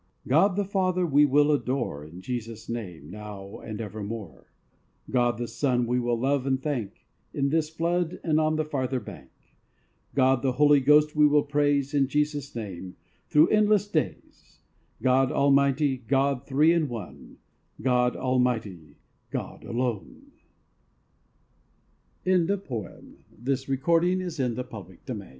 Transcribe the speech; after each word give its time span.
God 0.27 0.55
the 0.55 0.65
Father 0.65 1.05
we 1.05 1.25
will 1.27 1.51
adore, 1.51 2.03
In 2.03 2.21
Jesus' 2.23 2.67
Name, 2.67 3.07
now 3.11 3.59
and 3.59 3.79
evermore: 3.79 4.51
God 5.11 5.37
the 5.37 5.47
Son 5.47 5.85
we 5.85 5.99
will 5.99 6.17
love 6.19 6.47
and 6.47 6.59
thank 6.59 7.05
In 7.35 7.49
this 7.49 7.69
flood 7.69 8.19
and 8.23 8.39
on 8.39 8.55
the 8.55 8.65
farther 8.65 8.99
bank: 8.99 9.29
God 10.15 10.41
the 10.41 10.53
Holy 10.53 10.79
Ghost 10.79 11.15
we 11.15 11.27
will 11.27 11.43
praise, 11.43 11.93
In 11.93 12.07
Jesus' 12.07 12.55
Name, 12.55 12.95
through 13.29 13.49
endless 13.49 13.87
days: 13.87 14.57
God 15.03 15.31
Almighty, 15.31 15.97
God 15.97 16.47
Three 16.47 16.73
in 16.73 16.89
One, 16.89 17.37
God 17.79 18.15
Almighty, 18.15 18.97
God 19.29 19.63
alone. 19.63 20.31
AFTER 22.25 22.39
THIS 23.39 23.67
THE 23.67 23.67
JUDGMENT. 23.67 23.67
As 23.69 23.69
eager 23.69 23.75
home 23.85 24.17
bound 24.17 24.17
traveller 24.17 24.47
to 24.47 24.55
the 24.55 24.63
goal, 25.05 25.21
O 25.23 25.27